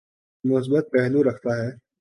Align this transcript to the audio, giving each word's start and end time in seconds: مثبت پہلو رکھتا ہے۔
مثبت 0.43 0.89
پہلو 0.91 1.23
رکھتا 1.23 1.55
ہے۔ 1.57 1.71